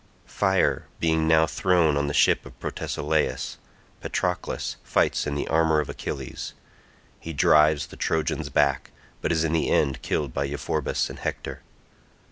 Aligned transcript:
Fire 0.25 0.87
being 0.99 1.27
now 1.27 1.45
thrown 1.45 1.95
on 1.95 2.07
the 2.07 2.13
ship 2.15 2.43
of 2.47 2.59
Protesilaus, 2.59 3.57
Patroclus 4.01 4.77
fights 4.83 5.27
in 5.27 5.35
the 5.35 5.47
armour 5.47 5.79
of 5.79 5.89
Achilles—He 5.89 7.33
drives 7.33 7.85
the 7.85 7.97
Trojans 7.97 8.49
back, 8.49 8.89
but 9.21 9.31
is 9.31 9.43
in 9.43 9.53
the 9.53 9.69
end 9.69 10.01
killed 10.01 10.33
by 10.33 10.45
Euphorbus 10.45 11.07
and 11.11 11.19
Hector. 11.19 11.61